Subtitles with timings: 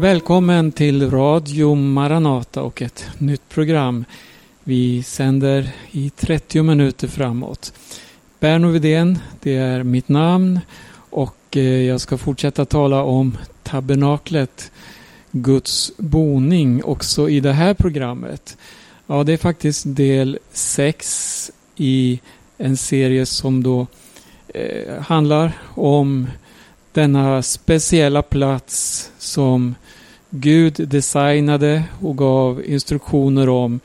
[0.00, 4.04] Välkommen till Radio Maranata och ett nytt program.
[4.64, 7.72] Vi sänder i 30 minuter framåt.
[8.38, 10.60] Berno Widén, det är mitt namn
[11.10, 14.72] och eh, jag ska fortsätta tala om tabernaklet,
[15.30, 18.56] Guds boning, också i det här programmet.
[19.06, 22.20] Ja, det är faktiskt del 6 i
[22.58, 23.86] en serie som då
[24.48, 26.26] eh, handlar om
[26.92, 29.74] denna speciella plats som
[30.30, 33.80] Gud designade och gav instruktioner om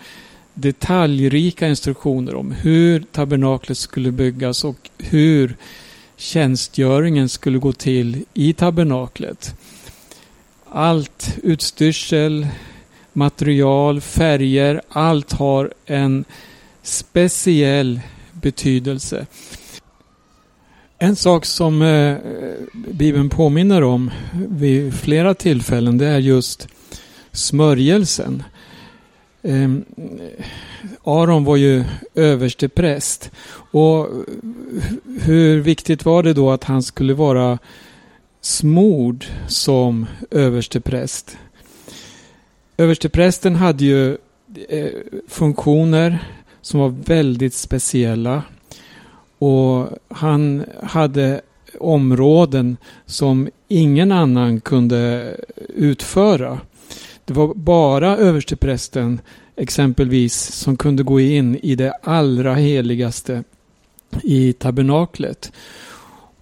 [0.53, 5.55] detaljrika instruktioner om hur tabernaklet skulle byggas och hur
[6.17, 9.55] tjänstgöringen skulle gå till i tabernaklet.
[10.69, 12.47] Allt utstyrsel,
[13.13, 16.25] material, färger, allt har en
[16.81, 17.99] speciell
[18.31, 19.25] betydelse.
[21.05, 22.17] En sak som eh,
[22.73, 24.11] Bibeln påminner om
[24.49, 26.67] vid flera tillfällen det är just
[27.31, 28.43] smörjelsen.
[29.41, 29.69] Eh,
[31.03, 31.83] Aron var ju
[32.15, 33.31] överste präst
[33.71, 34.09] och
[35.21, 37.59] hur viktigt var det då att han skulle vara
[38.41, 41.37] smord som överste präst?
[42.77, 44.17] Översteprästen hade ju
[44.69, 44.89] eh,
[45.27, 46.19] funktioner
[46.61, 48.43] som var väldigt speciella.
[49.37, 51.41] Och han hade
[51.79, 55.35] områden som ingen annan kunde
[55.69, 56.59] utföra.
[57.25, 59.21] Det var bara översteprästen
[59.55, 63.43] exempelvis som kunde gå in i det allra heligaste
[64.23, 65.51] i tabernaklet.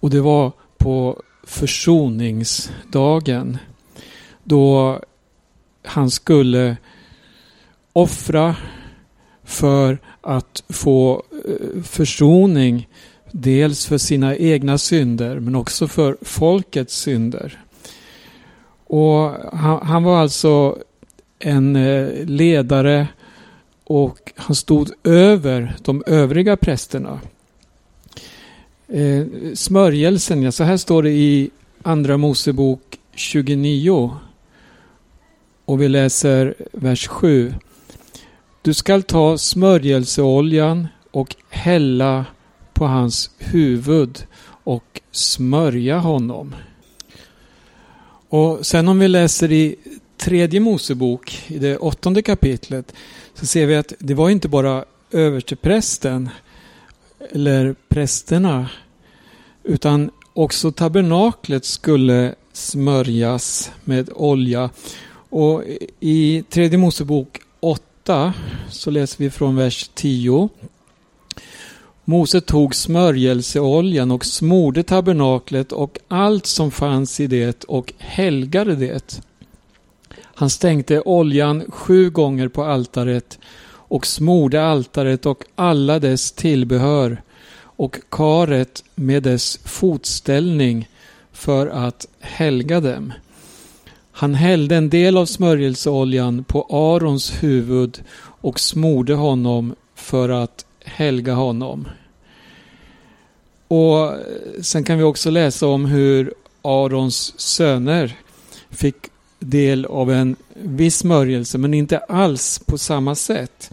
[0.00, 3.58] Och det var på försoningsdagen
[4.44, 5.00] då
[5.82, 6.76] han skulle
[7.92, 8.56] offra
[9.44, 12.88] för att få Eh, försoning
[13.32, 17.60] dels för sina egna synder men också för folkets synder.
[18.86, 20.78] Och han, han var alltså
[21.38, 23.08] en eh, ledare
[23.84, 27.20] och han stod över de övriga prästerna.
[28.88, 31.50] Eh, smörjelsen, ja, så här står det i
[31.82, 34.10] Andra Mosebok 29
[35.64, 37.54] och vi läser vers 7.
[38.62, 42.24] Du skall ta smörjelseoljan och hälla
[42.72, 46.54] på hans huvud och smörja honom.
[48.28, 49.76] Och sen om vi läser i
[50.16, 52.94] tredje Mosebok, i det åttonde kapitlet,
[53.34, 56.28] så ser vi att det var inte bara översteprästen
[57.30, 58.68] eller prästerna,
[59.62, 64.70] utan också tabernaklet skulle smörjas med olja.
[65.30, 65.62] Och
[66.00, 68.32] i tredje Mosebok 8
[68.70, 70.48] så läser vi från vers 10.
[72.04, 79.20] Mose tog smörjelseoljan och smorde tabernaklet och allt som fanns i det och helgade det.
[80.20, 87.22] Han stänkte oljan sju gånger på altaret och smorde altaret och alla dess tillbehör
[87.76, 90.88] och karet med dess fotställning
[91.32, 93.12] för att helga dem.
[94.12, 101.34] Han hällde en del av smörjelseoljan på Arons huvud och smorde honom för att helga
[101.34, 101.88] honom.
[103.68, 104.12] Och
[104.62, 108.16] Sen kan vi också läsa om hur Arons söner
[108.70, 108.96] fick
[109.38, 113.70] del av en viss smörjelse men inte alls på samma sätt.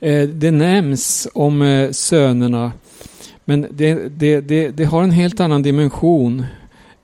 [0.00, 2.72] Eh, det nämns om eh, sönerna
[3.44, 6.44] men det, det, det, det har en helt annan dimension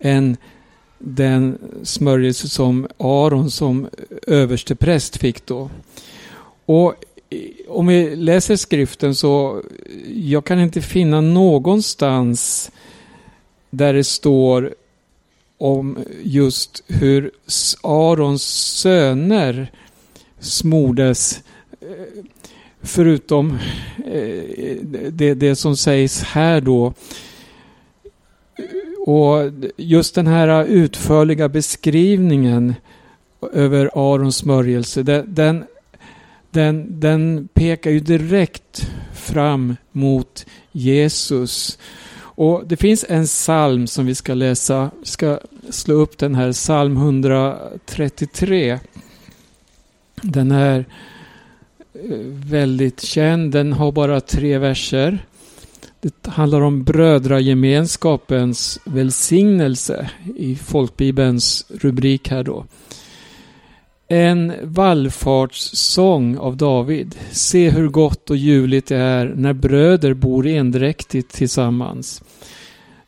[0.00, 0.36] än
[0.98, 3.88] den smörjelse som Aron som
[4.26, 5.70] överste präst fick då.
[6.66, 6.94] Och
[7.68, 9.62] om vi läser skriften så
[10.14, 12.70] jag kan inte finna någonstans
[13.70, 14.74] där det står
[15.58, 17.30] om just hur
[17.82, 18.42] Arons
[18.80, 19.72] söner
[20.38, 21.42] smordes
[21.80, 21.88] eh,
[22.82, 23.58] förutom
[24.06, 24.76] eh,
[25.10, 26.92] det, det som sägs här då.
[29.06, 32.74] Och just den här utförliga beskrivningen
[33.52, 35.64] över Arons smörjelse, den,
[36.58, 41.78] den, den pekar ju direkt fram mot Jesus.
[42.20, 44.90] Och Det finns en psalm som vi ska läsa.
[45.00, 45.38] Vi ska
[45.70, 48.78] slå upp den här, psalm 133.
[50.22, 50.78] Den är
[51.94, 52.18] eh,
[52.50, 53.52] väldigt känd.
[53.52, 55.18] Den har bara tre verser.
[56.00, 62.64] Det handlar om brödragemenskapens välsignelse i folkbibelns rubrik här då.
[64.10, 67.14] En vallfartssång av David.
[67.30, 72.22] Se hur gott och ljuvligt det är när bröder bor endräktigt tillsammans.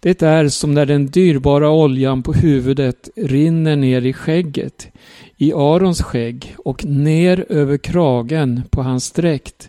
[0.01, 4.89] Det är som när den dyrbara oljan på huvudet rinner ner i skägget,
[5.37, 9.69] i Arons skägg och ner över kragen på hans dräkt.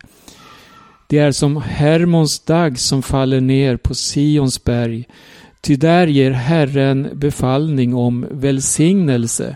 [1.08, 5.08] Det är som Hermons dag som faller ner på Sions berg,
[5.62, 9.56] ty där ger Herren befallning om välsignelse,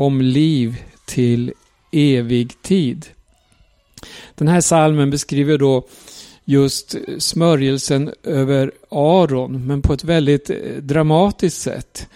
[0.00, 1.52] om liv till
[1.92, 3.06] evig tid.
[4.34, 5.86] Den här salmen beskriver då
[6.44, 12.08] just smörjelsen över Aron, men på ett väldigt eh, dramatiskt sätt.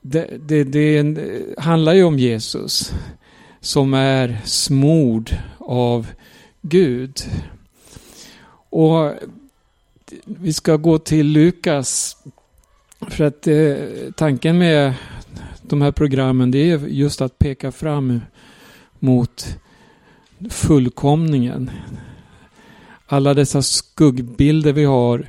[0.00, 2.92] Det, det, det eh, handlar ju om Jesus
[3.60, 6.06] som är smord av
[6.60, 7.20] Gud.
[8.70, 9.14] Och eh,
[10.24, 12.16] vi ska gå till Lukas.
[13.00, 13.76] För att eh,
[14.16, 14.94] tanken med
[15.68, 18.20] de här programmen det är just att peka fram
[18.98, 19.58] mot
[20.50, 21.70] fullkomningen.
[23.06, 25.28] Alla dessa skuggbilder vi har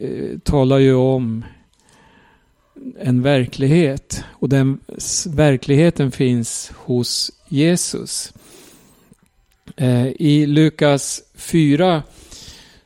[0.00, 1.44] eh, talar ju om
[2.98, 4.78] en verklighet och den
[5.26, 8.32] verkligheten finns hos Jesus.
[9.76, 12.02] Eh, I Lukas 4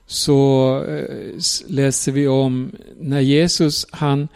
[0.06, 4.28] så eh, läser vi om när Jesus, han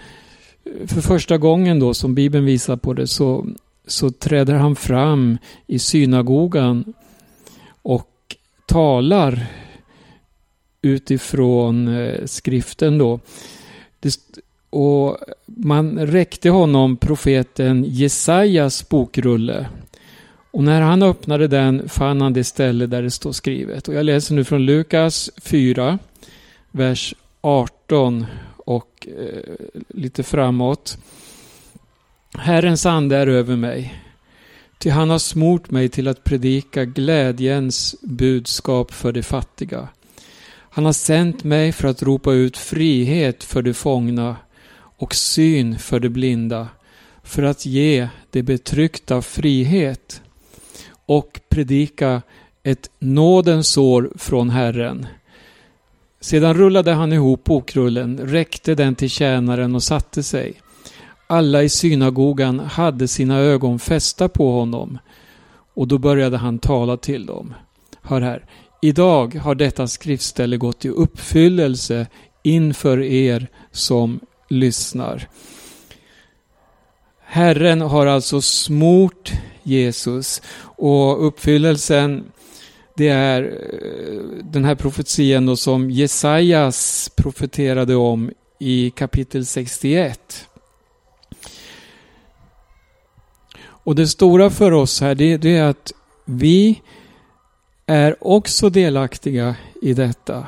[0.87, 3.47] för första gången då som Bibeln visar på det så,
[3.87, 6.95] så träder han fram i synagogan
[7.83, 8.37] och
[8.67, 9.47] talar
[10.83, 13.21] utifrån eh, skriften då.
[14.71, 15.17] Och
[15.47, 19.67] man räckte honom profeten Jesajas bokrulle.
[20.51, 23.89] Och när han öppnade den fann han det ställe där det står skrivet.
[23.89, 25.99] Och jag läser nu från Lukas 4,
[26.71, 28.27] vers 18
[28.65, 29.55] och eh,
[29.89, 30.99] lite framåt.
[32.39, 34.03] Herrens ande är över mig,
[34.79, 39.89] ty han har smort mig till att predika glädjens budskap för de fattiga.
[40.75, 44.37] Han har sänt mig för att ropa ut frihet för de fångna
[44.97, 46.69] och syn för de blinda,
[47.23, 50.23] för att ge de betryckta frihet
[51.07, 52.23] och predika
[52.63, 55.07] ett nådens år från Herren.
[56.23, 60.55] Sedan rullade han ihop bokrullen, räckte den till tjänaren och satte sig.
[61.27, 64.99] Alla i synagogan hade sina ögon fästa på honom
[65.75, 67.55] och då började han tala till dem.
[68.03, 68.45] Hör här.
[68.83, 72.07] Idag har detta skriftställe gått i uppfyllelse
[72.43, 75.29] inför er som lyssnar.
[77.25, 79.33] Herren har alltså smort
[79.63, 80.43] Jesus
[80.77, 82.25] och uppfyllelsen
[82.97, 90.49] det är eh, den här profetian då som Jesajas profeterade om i kapitel 61.
[93.65, 95.93] Och det stora för oss här det, det är att
[96.25, 96.83] vi
[97.87, 100.47] är också delaktiga i detta.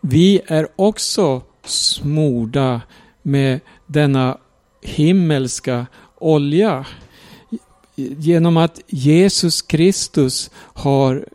[0.00, 2.80] Vi är också smorda
[3.22, 4.38] med denna
[4.82, 5.86] himmelska
[6.18, 6.86] olja.
[7.94, 11.26] Genom att Jesus Kristus har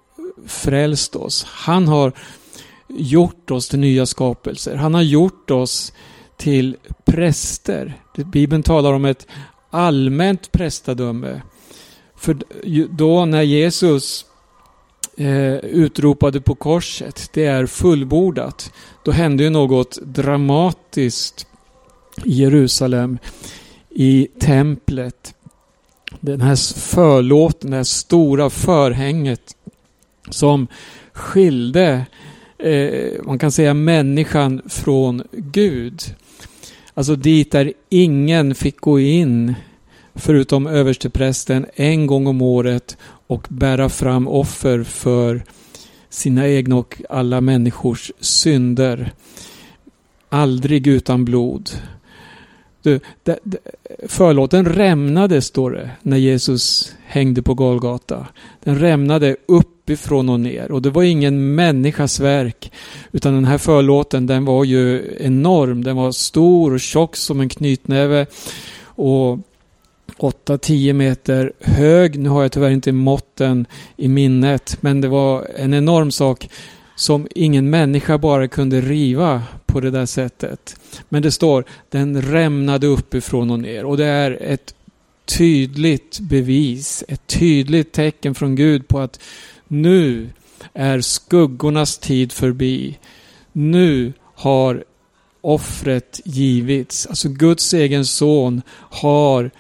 [0.48, 1.44] frälst oss.
[1.44, 2.14] Han har
[2.88, 4.76] gjort oss till nya skapelser.
[4.76, 5.94] Han har gjort oss
[6.38, 8.02] till präster.
[8.16, 9.28] Bibeln talar om ett
[9.70, 11.42] allmänt prästadöme.
[12.16, 12.38] För
[12.98, 14.26] då när Jesus
[15.18, 18.74] eh, utropade på korset, det är fullbordat.
[19.04, 21.48] Då hände ju något dramatiskt
[22.26, 23.18] i Jerusalem,
[23.90, 25.34] i templet.
[26.20, 29.56] Den här förlåten, det här stora förhänget
[30.30, 30.68] som
[31.14, 32.06] skilde,
[32.58, 36.02] eh, man kan säga människan från Gud.
[36.94, 39.56] Alltså dit där ingen fick gå in
[40.16, 42.98] förutom översteprästen en gång om året
[43.28, 45.44] och bära fram offer för
[46.10, 49.12] sina egna och alla människors synder.
[50.30, 51.70] Aldrig utan blod.
[52.82, 53.58] Du, de, de,
[54.08, 58.28] förlåten rämnade, står det, när Jesus hängde på Golgata.
[58.64, 62.72] Den rämnade uppifrån och ner och det var ingen människas verk.
[63.12, 65.84] Utan den här förlåten den var ju enorm.
[65.84, 68.26] Den var stor och tjock som en knytnäve.
[68.86, 69.40] Och
[70.18, 72.20] 8-10 meter hög.
[72.20, 73.66] Nu har jag tyvärr inte måtten
[73.98, 74.78] i minnet.
[74.82, 76.50] Men det var en enorm sak
[76.96, 80.76] som ingen människa bara kunde riva på det där sättet.
[81.10, 84.76] Men det står den rämnade uppifrån och ner och det är ett
[85.26, 89.20] tydligt bevis, ett tydligt tecken från Gud på att
[89.68, 90.30] nu
[90.74, 93.00] är skuggornas tid förbi.
[93.52, 94.84] Nu har
[95.42, 97.08] offret givits.
[97.08, 99.52] Alltså Guds egen son har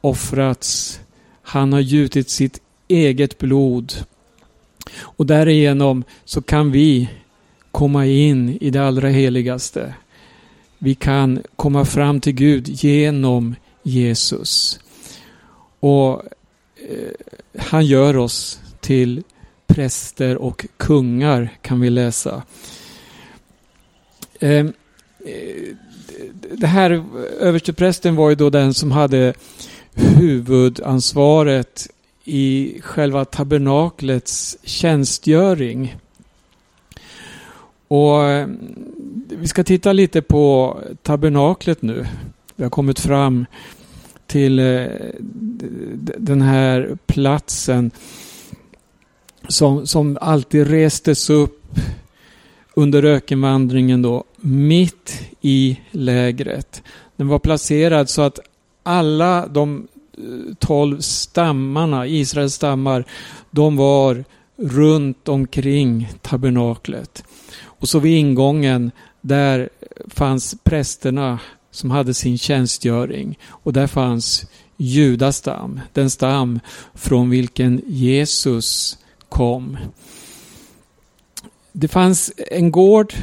[0.00, 1.00] offrats.
[1.42, 3.92] Han har gjutit sitt eget blod.
[5.00, 7.08] Och därigenom så kan vi
[7.72, 9.94] komma in i det allra heligaste.
[10.78, 14.80] Vi kan komma fram till Gud genom Jesus.
[15.80, 16.22] Och
[16.76, 19.22] eh, han gör oss till
[19.66, 22.42] präster och kungar kan vi läsa.
[24.40, 24.72] Ehm,
[25.26, 25.76] eh,
[26.56, 27.04] det här
[27.40, 29.34] översteprästen var ju då den som hade
[29.94, 31.88] huvudansvaret
[32.24, 35.96] i själva tabernaklets tjänstgöring.
[37.92, 38.48] Och eh,
[39.28, 42.06] vi ska titta lite på tabernaklet nu.
[42.56, 43.46] Vi har kommit fram
[44.26, 44.86] till eh,
[46.18, 47.90] den här platsen
[49.48, 51.78] som, som alltid restes upp
[52.74, 56.82] under ökenvandringen då, mitt i lägret.
[57.16, 58.38] Den var placerad så att
[58.82, 63.04] alla de eh, tolv stammarna, Israels stammar,
[63.50, 64.24] de var
[64.56, 67.24] runt omkring tabernaklet.
[67.82, 69.68] Och så vid ingången, där
[70.08, 73.38] fanns prästerna som hade sin tjänstgöring.
[73.48, 74.46] Och där fanns
[74.76, 76.60] Judas stam, den stam
[76.94, 78.98] från vilken Jesus
[79.28, 79.78] kom.
[81.72, 83.14] Det fanns en gård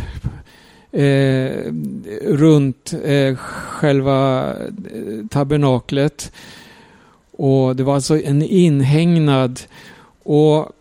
[0.91, 1.73] eh,
[2.21, 6.31] runt eh, själva eh, tabernaklet.
[7.31, 9.61] Och det var alltså en inhägnad.
[10.23, 10.71] Och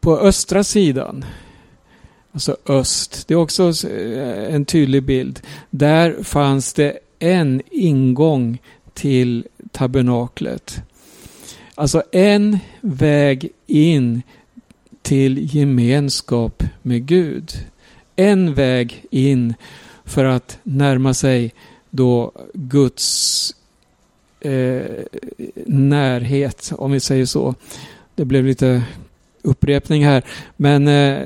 [0.00, 1.24] på östra sidan,
[2.36, 5.40] alltså öst, det är också eh, en tydlig bild.
[5.70, 8.58] Där fanns det en ingång
[8.94, 10.82] till tabernaklet.
[11.74, 14.22] Alltså en väg in
[15.02, 17.52] till gemenskap med Gud.
[18.16, 19.54] En väg in
[20.04, 21.54] för att närma sig
[21.90, 23.54] då Guds
[24.40, 24.82] eh,
[25.66, 27.54] närhet, om vi säger så.
[28.14, 28.82] Det blev lite
[29.42, 30.22] upprepning här.
[30.56, 31.22] Men eh,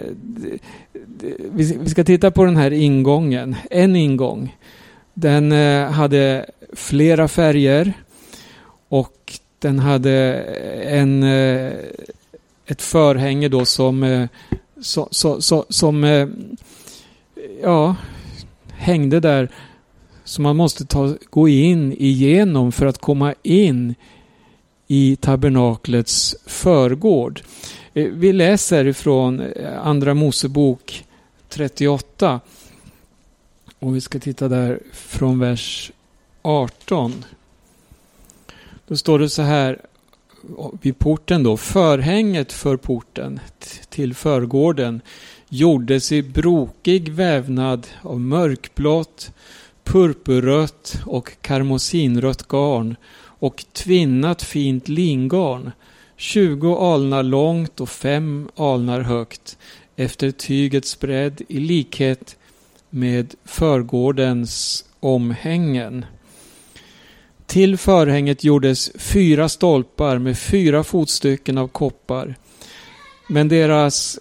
[1.52, 3.56] vi ska titta på den här ingången.
[3.70, 4.56] En ingång.
[5.14, 7.92] Den eh, hade flera färger
[8.88, 11.72] och den hade eh, en, eh,
[12.66, 14.28] ett förhänge då som, eh,
[14.80, 16.28] så, så, så, som eh,
[17.62, 17.96] ja,
[18.72, 19.50] hängde där
[20.24, 23.94] som man måste ta, gå in igenom för att komma in
[24.86, 27.40] i tabernaklets förgård.
[27.94, 31.04] Eh, vi läser ifrån eh, Andra Mosebok
[31.50, 32.40] 38.
[33.78, 35.92] Och vi ska titta där från vers
[36.42, 37.24] 18.
[38.86, 39.78] Då står det så här
[40.82, 41.56] vid porten då.
[41.56, 43.40] Förhänget för porten
[43.88, 45.00] till förgården
[45.48, 49.32] gjordes i brokig vävnad av mörkblått,
[49.84, 52.96] purpurrött och karmosinrött garn
[53.40, 55.72] och tvinnat fint lingarn,
[56.16, 59.58] 20 alnar långt och fem alnar högt,
[60.00, 62.36] efter tygets bredd i likhet
[62.90, 66.04] med förgårdens omhängen.
[67.46, 72.34] Till förhänget gjordes fyra stolpar med fyra fotstycken av koppar.
[73.28, 74.18] Men deras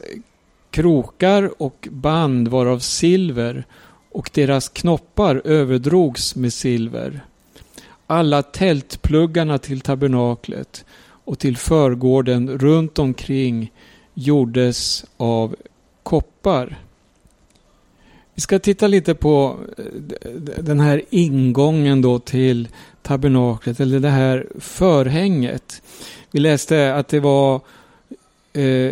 [0.72, 3.66] krokar och band var av silver
[4.12, 7.22] och deras knoppar överdrogs med silver.
[8.08, 10.86] Alla tältpluggarna till tabernaklet
[11.26, 13.72] och till förgården runt omkring
[14.14, 15.56] gjordes av
[16.10, 16.78] koppar.
[18.36, 22.68] Vi ska titta lite på eh, den här ingången då till
[23.02, 25.82] tabernaklet, eller det här förhänget.
[26.32, 27.62] Vi läste att det var
[28.54, 28.92] eh,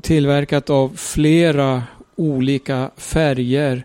[0.00, 1.82] tillverkat av flera
[2.16, 3.84] olika färger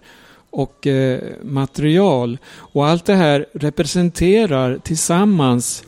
[0.50, 2.38] och eh, material.
[2.54, 5.84] Och allt det här representerar tillsammans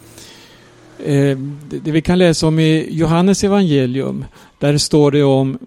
[1.69, 4.25] det vi kan läsa om i Johannes evangelium.
[4.59, 5.57] Där står det om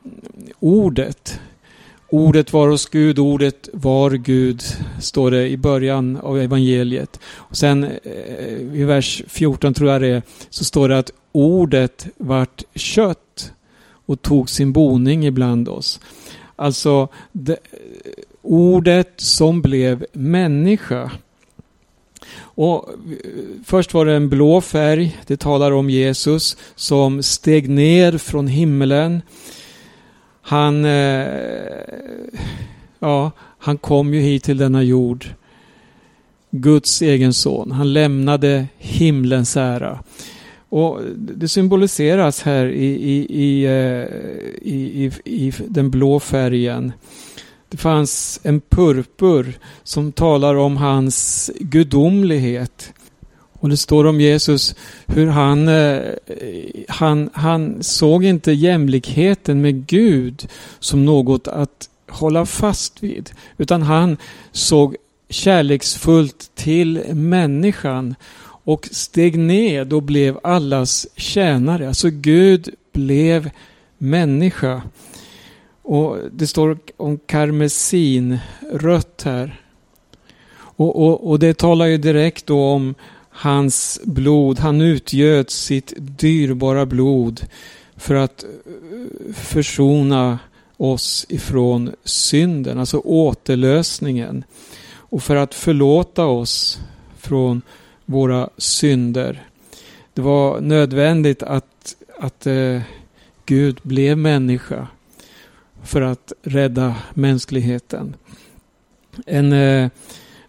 [0.60, 1.40] ordet.
[2.08, 4.62] Ordet var hos Gud, ordet var Gud,
[5.00, 7.20] står det i början av evangeliet.
[7.34, 12.06] Och sen eh, i vers 14 tror jag det är, så står det att ordet
[12.16, 13.52] vart kött
[14.06, 16.00] och tog sin boning ibland oss.
[16.56, 17.58] Alltså det,
[18.42, 21.10] ordet som blev människa.
[22.54, 22.94] Och eh,
[23.64, 29.22] först var det en blå färg, det talar om Jesus som steg ner från himlen.
[30.42, 31.26] han, eh,
[32.98, 35.26] ja, han kom ju hit till denna jord.
[36.50, 37.70] Guds egen son.
[37.70, 39.98] Han lämnade himlens ära.
[40.68, 44.06] Och Det symboliseras här i, i, i, eh,
[44.62, 46.92] i, i, den blå färgen.
[47.70, 52.92] Det fanns en purpur som talar om hans gudomlighet.
[53.60, 54.74] Och det står om Jesus
[55.06, 56.02] hur han, eh,
[56.88, 60.48] han, han såg inte jämlikheten med Gud
[60.78, 63.30] som något att hålla fast vid.
[63.58, 64.16] Utan han
[64.52, 64.96] såg
[65.28, 68.14] kärleksfullt till människan
[68.64, 71.88] och steg ned och blev allas tjänare.
[71.88, 73.50] Alltså Gud blev
[73.98, 74.82] människa.
[75.90, 78.38] Och Det står om karmesin,
[78.72, 79.60] rött här.
[80.52, 82.94] Och, och, och det talar ju direkt då om
[83.30, 84.58] hans blod.
[84.58, 87.46] Han utgöt sitt dyrbara blod
[87.96, 90.38] för att eh, försona
[90.76, 94.44] oss ifrån synden, alltså återlösningen.
[94.92, 96.80] Och för att förlåta oss
[97.18, 97.62] från
[98.04, 99.46] våra synder.
[100.14, 102.80] Det var nödvändigt att, att eh,
[103.46, 104.88] Gud blev människa
[105.84, 108.16] för att rädda mänskligheten.
[109.26, 109.90] En eh,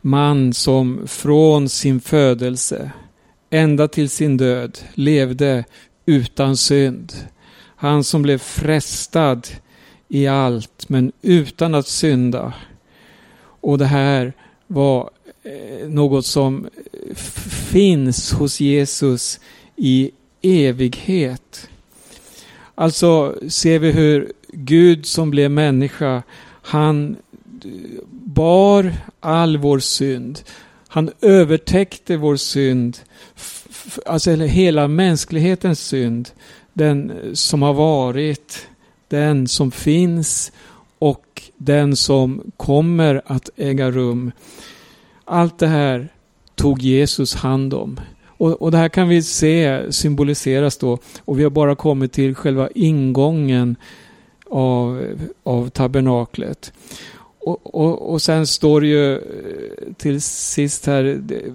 [0.02, 2.92] man som från sin födelse
[3.50, 5.66] ända till sin död levde
[6.06, 7.14] utan synd.
[7.76, 9.48] Han som blev frestad
[10.08, 12.54] i allt men utan att synda.
[13.62, 14.34] Och det här
[14.68, 15.10] var
[15.44, 16.70] eh, något som
[17.72, 19.40] finns hos Jesus
[19.76, 20.12] i
[20.42, 21.70] evighet.
[22.76, 26.24] Alltså ser vi hur Gud som blev människa,
[26.62, 27.16] han
[28.12, 30.40] bar all vår synd.
[30.88, 32.98] Han övertäckte vår synd,
[34.06, 36.30] alltså hela mänsklighetens synd.
[36.74, 38.68] Den som har varit,
[39.08, 40.52] den som finns
[41.00, 44.32] och den som kommer att äga rum.
[45.26, 46.10] Allt det här
[46.56, 48.00] tog Jesus hand om.
[48.26, 52.36] Och, och det här kan vi se symboliseras då och vi har bara kommit till
[52.36, 53.76] själva ingången
[54.52, 56.74] av, av tabernaklet.
[57.40, 61.04] Och, och, och sen står det ju eh, till sist här,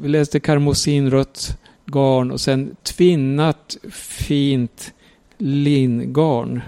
[0.01, 4.93] vi läste karmosinrött garn och sen tvinnat fint
[5.39, 6.63] lingarn.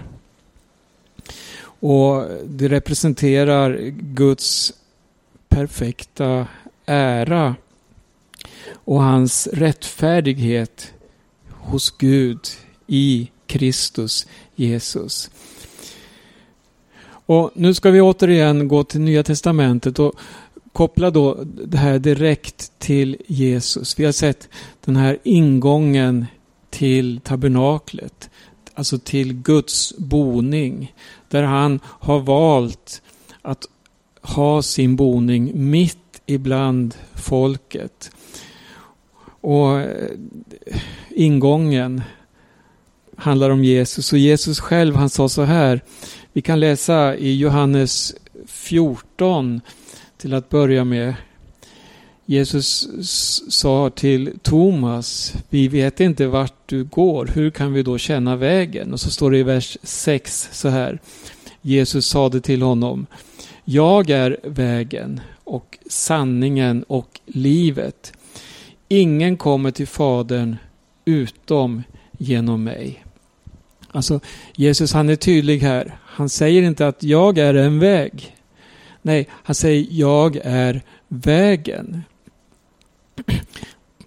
[1.61, 4.73] Och det representerar Guds
[5.49, 6.47] perfekta
[6.85, 7.55] ära
[8.71, 10.93] och hans rättfärdighet
[11.49, 12.39] hos Gud
[12.87, 15.29] i Kristus Jesus.
[17.29, 20.13] Och Nu ska vi återigen gå till Nya Testamentet och
[20.73, 23.99] koppla då det här direkt till Jesus.
[23.99, 24.49] Vi har sett
[24.85, 26.25] den här ingången
[26.69, 28.29] till tabernaklet,
[28.73, 30.93] alltså till Guds boning,
[31.27, 33.01] där han har valt
[33.41, 33.65] att
[34.21, 38.11] ha sin boning mitt ibland folket.
[39.41, 40.11] Och eh,
[41.09, 42.01] ingången
[43.15, 45.81] handlar om Jesus och Jesus själv han sa så här
[46.33, 48.15] vi kan läsa i Johannes
[48.45, 49.61] 14
[50.17, 51.13] till att börja med.
[52.25, 52.87] Jesus
[53.49, 58.93] sa till Thomas, vi vet inte vart du går, hur kan vi då känna vägen?
[58.93, 60.99] Och så står det i vers 6 så här.
[61.61, 63.05] Jesus sade till honom,
[63.65, 68.13] jag är vägen och sanningen och livet.
[68.87, 70.55] Ingen kommer till Fadern
[71.05, 71.83] utom
[72.17, 73.05] genom mig.
[73.91, 74.19] Alltså
[74.55, 75.97] Jesus han är tydlig här.
[76.19, 78.35] Han säger inte att jag är en väg.
[79.01, 82.03] Nej, han säger jag är vägen.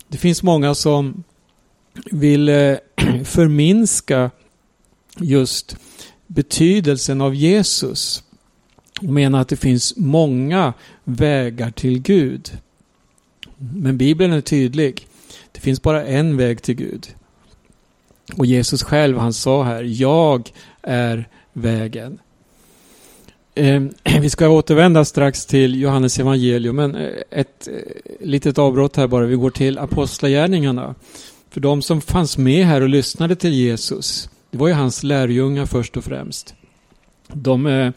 [0.09, 1.25] Det finns många som
[2.11, 2.77] vill eh,
[3.25, 4.31] förminska
[5.16, 5.77] just
[6.27, 8.25] betydelsen av Jesus
[9.01, 10.72] och menar att det finns många
[11.05, 12.59] vägar till Gud.
[13.59, 15.07] Men Bibeln är tydlig.
[15.53, 17.09] Det finns bara en väg till Gud.
[18.37, 22.19] Och Jesus själv han sa här, jag är vägen.
[23.55, 29.07] Ehm, vi ska återvända strax till Johannes evangelium, men eh, ett eh, litet avbrott här
[29.07, 29.27] bara.
[29.27, 30.95] Vi går till Apostlagärningarna.
[31.51, 35.67] För de som fanns med här och lyssnade till Jesus, det var ju hans lärjungar
[35.67, 36.55] först och främst.
[37.33, 37.93] De eh,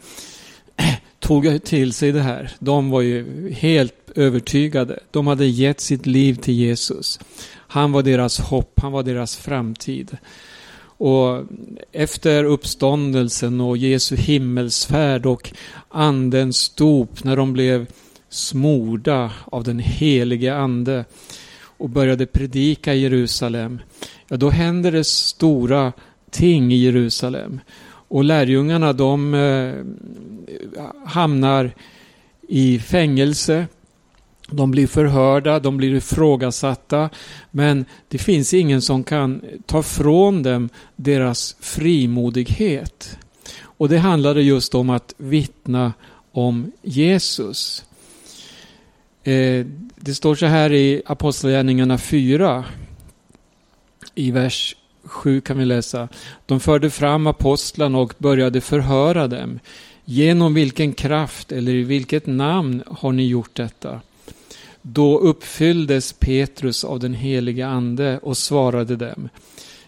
[1.18, 2.50] tog till sig det här.
[2.58, 4.98] De var ju helt övertygade.
[5.10, 7.20] De hade gett sitt liv till Jesus.
[7.52, 10.16] Han var deras hopp, han var deras framtid.
[10.98, 11.44] Och
[11.92, 15.52] efter uppståndelsen och Jesu himmelsfärd och
[15.88, 17.86] andens dop när de blev
[18.28, 21.04] smorda av den helige ande
[21.58, 23.80] och började predika i Jerusalem,
[24.28, 25.92] ja då händer det stora
[26.30, 27.60] ting i Jerusalem.
[28.08, 29.74] Och lärjungarna de eh,
[31.04, 31.70] hamnar
[32.48, 33.66] i fängelse
[34.50, 37.10] de blir förhörda, de blir ifrågasatta,
[37.50, 43.18] men det finns ingen som kan ta från dem deras frimodighet.
[43.62, 45.92] Och det handlade just om att vittna
[46.32, 47.84] om Jesus.
[49.22, 52.64] Eh, det står så här i Apostlagärningarna 4.
[54.14, 56.08] I vers 7 kan vi läsa.
[56.46, 59.58] De förde fram apostlarna och började förhöra dem.
[60.04, 64.00] Genom vilken kraft eller i vilket namn har ni gjort detta?
[64.88, 69.28] Då uppfylldes Petrus av den helige Ande och svarade dem.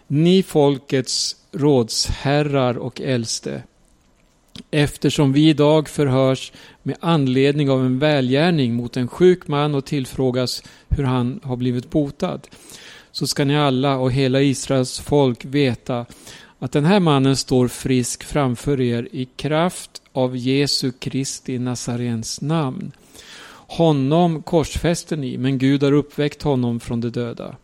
[0.06, 3.62] Ni folkets rådsherrar och äldste.
[4.70, 10.62] Eftersom vi idag förhörs med anledning av en välgärning mot en sjuk man och tillfrågas
[10.88, 12.40] hur han har blivit botad,
[13.12, 16.06] så ska ni alla och hela Israels folk veta
[16.58, 22.92] att den här mannen står frisk framför er i kraft av Jesu Kristi Nazarens namn.
[23.68, 27.56] Honom korsfäster ni, men Gud har uppväckt honom från de döda.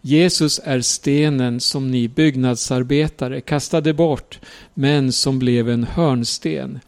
[0.00, 4.40] Jesus är stenen som ni byggnadsarbetare kastade bort,
[4.74, 6.80] men som blev en hörnsten.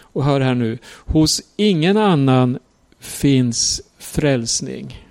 [0.00, 2.58] Och hör här nu, hos ingen annan
[3.00, 5.06] finns frälsning.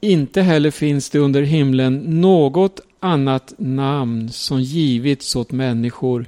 [0.00, 6.26] Inte heller finns det under himlen något annat namn som givits åt människor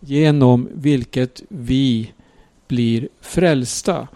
[0.00, 2.12] genom vilket vi
[2.68, 4.08] blir frälsta.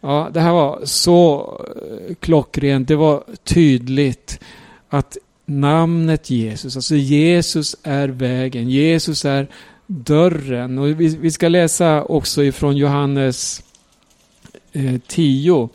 [0.00, 1.40] Ja, det här var så
[1.76, 4.40] eh, klockrent, det var tydligt
[4.88, 9.48] att namnet Jesus, alltså Jesus är vägen, Jesus är
[9.86, 10.78] dörren.
[10.78, 13.62] Och vi, vi ska läsa också ifrån Johannes
[14.72, 15.68] eh, 10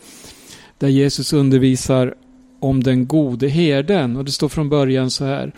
[0.78, 2.16] där Jesus undervisar
[2.60, 4.18] om den gode herden.
[4.18, 5.52] Och det står från början så här.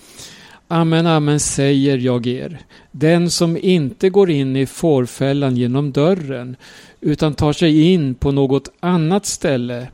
[0.73, 2.60] Amen, amen säger jag er.
[2.91, 6.55] Den som inte går in i fårfällan genom dörren
[7.01, 9.88] utan tar sig in på något annat ställe,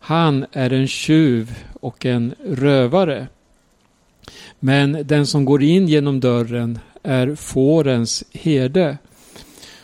[0.00, 3.26] han är en tjuv och en rövare.
[4.60, 8.98] Men den som går in genom dörren är fårens herde.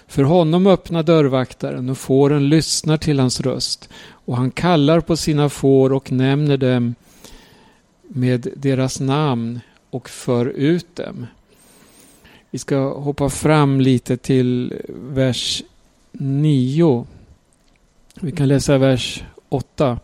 [0.07, 5.49] För honom öppnar dörrvaktaren och fåren lyssnar till hans röst och han kallar på sina
[5.49, 6.94] får och nämner dem
[8.09, 9.61] med deras namn
[9.94, 11.26] och för ut dem.
[12.50, 15.62] Vi ska hoppa fram lite till vers
[16.12, 17.07] 9.
[18.20, 19.98] Vi kan läsa vers 8.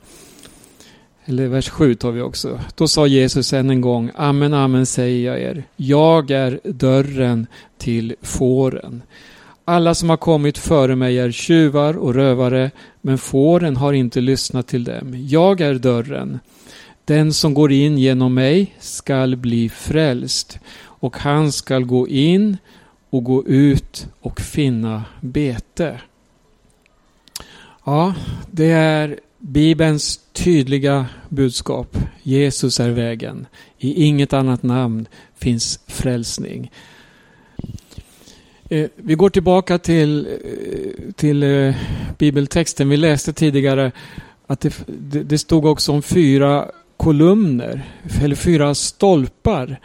[1.24, 2.60] Eller vers 7 tar vi också.
[2.74, 5.64] Då sa Jesus än en gång, Amen, amen säger jag er.
[5.76, 7.46] Jag är dörren
[7.78, 9.02] till fåren.
[9.64, 14.66] Alla som har kommit före mig är tjuvar och rövare, men fåren har inte lyssnat
[14.66, 15.26] till dem.
[15.28, 16.38] Jag är dörren.
[17.04, 22.56] Den som går in genom mig skall bli frälst, och han skall gå in
[23.10, 26.00] och gå ut och finna bete.
[27.84, 28.14] Ja,
[28.50, 31.96] det är Bibelns tydliga budskap.
[32.22, 33.46] Jesus är vägen.
[33.78, 35.06] I inget annat namn
[35.38, 36.70] finns frälsning.
[38.68, 41.74] Eh, vi går tillbaka till, eh, till eh,
[42.18, 42.88] bibeltexten.
[42.88, 43.92] Vi läste tidigare
[44.46, 47.82] att det, det stod också om fyra kolumner,
[48.22, 49.80] eller fyra stolpar.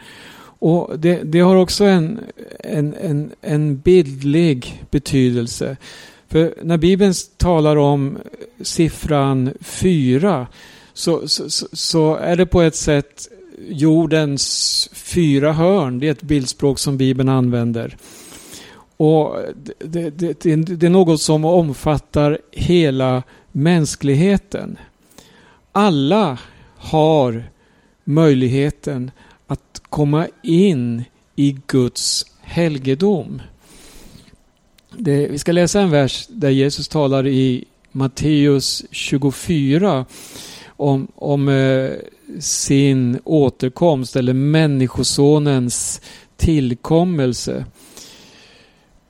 [0.58, 2.20] Och det, det har också en,
[2.60, 5.76] en, en, en bildlig betydelse.
[6.28, 8.18] För när Bibeln talar om
[8.60, 10.46] siffran fyra
[10.94, 13.28] så, så, så, är det på ett sätt
[13.68, 15.98] jordens fyra hörn.
[15.98, 17.96] Det är ett bildspråk som Bibeln använder.
[18.96, 19.36] Och
[19.78, 24.78] det, det, det, det är något som omfattar hela mänskligheten.
[25.72, 26.38] Alla
[26.90, 27.44] har
[28.04, 29.10] möjligheten
[29.46, 31.04] att komma in
[31.36, 33.42] i Guds helgedom.
[34.98, 40.06] Det, vi ska läsa en vers där Jesus talar i Matteus 24
[40.66, 41.90] om, om eh,
[42.40, 46.00] sin återkomst eller Människosonens
[46.36, 47.64] tillkommelse.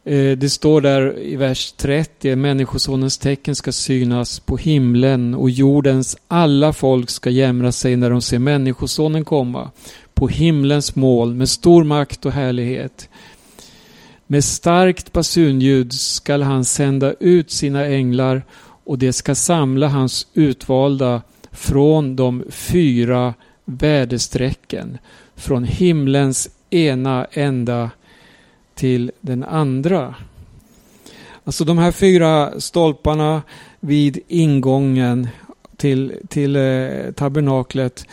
[0.07, 6.17] Eh, det står där i vers 30, Människosonens tecken ska synas på himlen och jordens
[6.29, 9.71] alla folk ska jämra sig när de ser Människosonen komma
[10.15, 13.09] på himlens mål med stor makt och härlighet.
[14.27, 18.43] Med starkt basunljud skall han sända ut sina änglar
[18.85, 24.99] och de ska samla hans utvalda från de fyra väderstrecken,
[25.37, 27.91] från himlens ena ända
[28.77, 30.15] till den andra.
[31.45, 33.43] Alltså de här fyra stolparna
[33.81, 35.29] vid ingången
[35.77, 38.07] till, till eh, tabernaklet.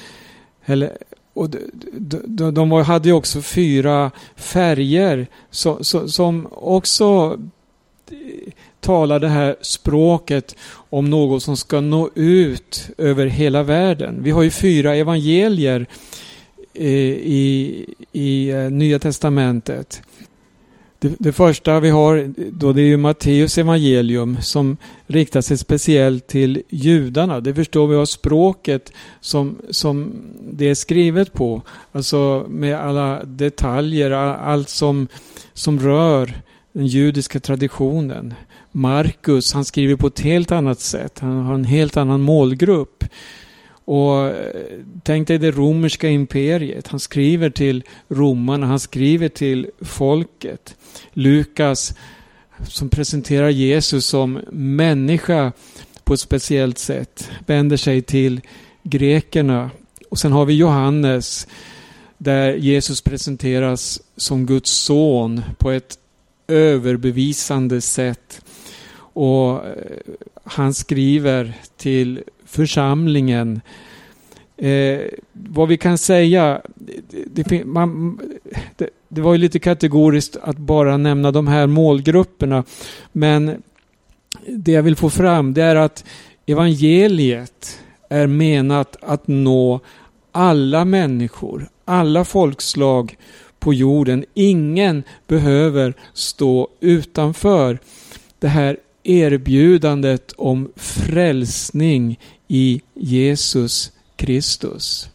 [0.66, 0.98] Eller,
[1.34, 7.40] och de, de, de, hade ju också fyra färger så, så, som också
[8.12, 10.56] eh, talar det här språket
[10.90, 14.24] om något som ska nå ut över hela världen.
[14.24, 15.86] Vi har ju fyra evangelier
[16.74, 20.02] eh, i, i eh, Nya Testamentet.
[21.04, 26.28] Det, det, första vi har då det är ju Matteus evangelium som riktar sig speciellt
[26.28, 27.40] till judarna.
[27.40, 30.14] Det förstår vi av språket som, som
[30.52, 31.62] det är skrivet på.
[31.92, 35.08] Alltså med alla detaljer, allt som,
[35.54, 36.42] som rör
[36.74, 38.34] den judiska traditionen.
[38.72, 41.20] Markus, han skriver på ett helt annat sätt.
[41.20, 43.04] Han har en helt annan målgrupp.
[43.86, 44.64] Och eh,
[45.04, 46.88] tänk dig det romerska imperiet.
[46.88, 50.76] Han skriver till romarna, han skriver till folket.
[51.14, 51.94] Lukas
[52.68, 55.52] som presenterar Jesus som människa
[56.04, 57.30] på ett speciellt sätt.
[57.46, 58.42] Vänder sig till
[58.84, 59.70] grekerna.
[60.10, 61.48] Och sen har vi Johannes
[62.18, 65.98] där Jesus presenteras som Guds son på ett
[66.48, 68.46] överbevisande sätt.
[68.96, 69.74] Och eh,
[70.44, 73.62] han skriver till församlingen
[74.58, 75.00] Eh,
[75.34, 78.20] vad vi kan säga, det, det, man,
[78.78, 82.64] det, det, var ju lite kategoriskt att bara nämna de här målgrupperna.
[83.12, 83.64] Men
[84.48, 86.06] det jag vill få fram det är att
[86.46, 89.80] evangeliet är menat att nå
[90.32, 93.18] alla människor, alla folkslag
[93.60, 94.26] på jorden.
[94.34, 97.80] Ingen behöver stå utanför
[98.40, 105.10] det här erbjudandet om frälsning i Jesus Kristus.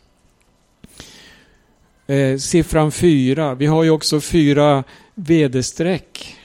[2.07, 3.55] Eh, siffran fyra.
[3.55, 6.37] Vi har ju också fyra vederstreck.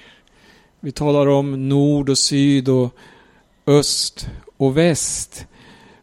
[0.80, 2.96] Vi talar om nord och syd och
[3.68, 5.46] öst och väst.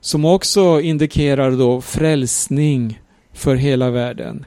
[0.01, 3.01] Som också indikerar då frälsning
[3.33, 4.45] för hela världen.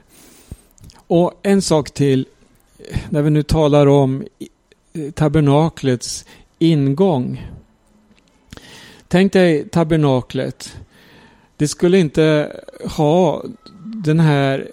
[1.06, 2.26] Och en sak till.
[3.10, 4.24] När vi nu talar om
[5.14, 6.24] tabernaklets
[6.58, 7.46] ingång.
[9.14, 10.76] Tänk dig tabernaklet
[11.56, 12.56] det skulle inte
[12.96, 13.44] ha
[14.04, 14.68] den här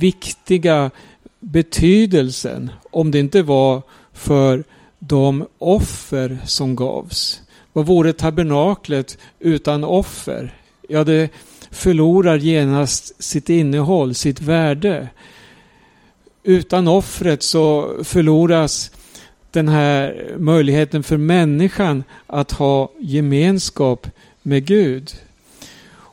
[0.00, 0.90] viktiga
[1.40, 3.82] betydelsen om det inte var
[4.12, 4.64] för
[4.98, 7.42] de offer som gavs.
[7.72, 10.58] Vad vore tabernaklet utan offer?
[10.88, 11.30] Ja, det
[11.70, 15.08] förlorar genast sitt innehåll, sitt värde.
[16.42, 18.90] Utan offret så förloras
[19.54, 24.06] den här möjligheten för människan att ha gemenskap
[24.42, 25.10] med Gud.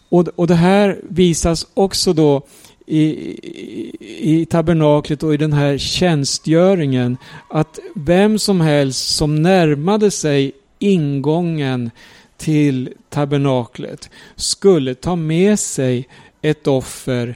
[0.09, 2.41] Och, och det här visas också då
[2.85, 7.17] i, i, i tabernaklet och i den här tjänstgöringen
[7.49, 11.91] att vem som helst som närmade sig ingången
[12.37, 16.07] till tabernaklet skulle ta med sig
[16.41, 17.35] ett offer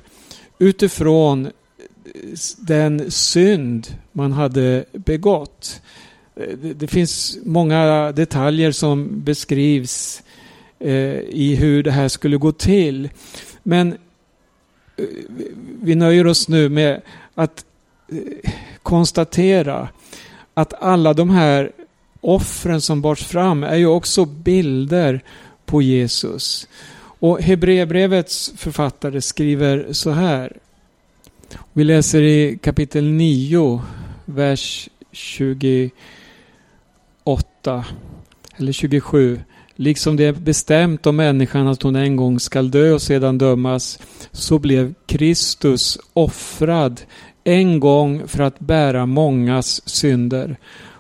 [0.60, 1.50] utifrån
[2.58, 5.82] den synd man hade begått.
[6.36, 10.24] Eh, det finns många detaljer som beskrivs
[10.80, 13.10] Eh, i hur det här skulle gå till.
[13.64, 13.94] Men
[14.98, 15.06] eh,
[15.82, 17.02] vi nöjer oss nu med
[17.36, 17.66] att
[18.12, 18.52] eh,
[18.84, 19.90] konstatera
[20.54, 21.72] att alla de här
[22.22, 25.24] offren som bars fram är ju också bilder
[25.66, 26.68] på Jesus.
[26.98, 30.58] Och Hebreerbrevets författare skriver så här.
[31.74, 33.82] Vi läser i kapitel 9,
[34.26, 35.92] vers 28
[38.58, 39.40] eller 27.
[39.76, 44.00] Liksom det är bestämt om människan att hon en gång skall dö och sedan dömas,
[44.32, 47.02] så blev Kristus offrad
[47.44, 50.58] en gång för att bära mångas synder.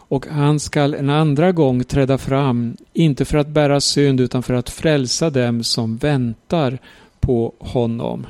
[0.07, 4.53] Och han skall en andra gång träda fram, inte för att bära synd utan för
[4.53, 6.77] att frälsa dem som väntar
[7.19, 8.25] på honom.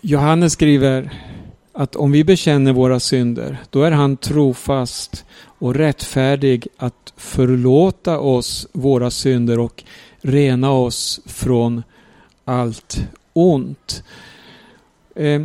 [0.00, 1.10] Johannes skriver
[1.72, 8.66] att om vi bekänner våra synder, då är han trofast och rättfärdig att förlåta oss
[8.72, 9.84] våra synder och
[10.20, 11.82] rena oss från
[12.44, 14.02] allt ont.
[15.14, 15.42] Eh,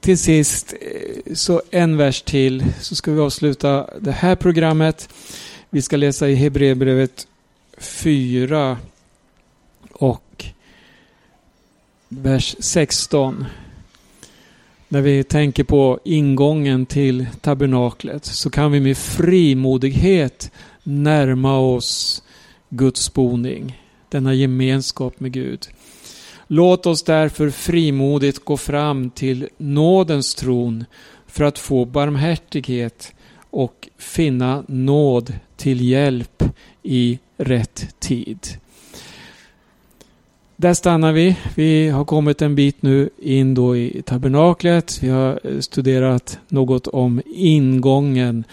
[0.00, 5.08] till sist, eh, så en vers till, så ska vi avsluta det här programmet.
[5.70, 7.26] Vi ska läsa i Hebreerbrevet
[7.78, 8.78] 4
[9.92, 10.44] och
[12.08, 13.46] vers 16.
[14.92, 20.50] När vi tänker på ingången till tabernaklet så kan vi med frimodighet
[20.82, 22.22] närma oss
[22.68, 25.68] Guds boning, denna gemenskap med Gud.
[26.46, 30.84] Låt oss därför frimodigt gå fram till nådens tron
[31.26, 33.14] för att få barmhärtighet
[33.50, 36.42] och finna nåd till hjälp
[36.82, 38.48] i rätt tid.
[40.56, 41.36] Där stannar vi.
[41.54, 44.98] Vi har kommit en bit nu in då i tabernaklet.
[45.02, 48.44] Vi har eh, studerat något om ingången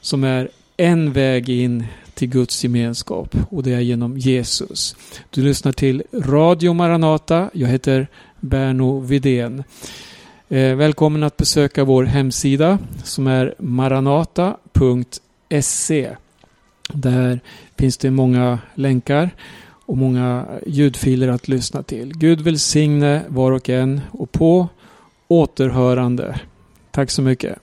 [0.00, 1.84] som är en väg in
[2.14, 4.96] till Guds gemenskap och det är genom Jesus.
[5.30, 7.50] Du lyssnar till Radio Maranata.
[7.52, 8.08] Jag heter
[8.40, 9.64] Berno Vidén.
[10.48, 14.56] Eh, välkommen att besöka vår hemsida som är maranata.se.
[16.92, 17.40] Där
[17.76, 19.30] finns det många länkar
[19.90, 22.12] och många ljudfiler att lyssna till.
[22.14, 24.68] Gud välsigne var och en och på
[25.28, 26.40] återhörande.
[26.90, 27.58] Tack så mycket.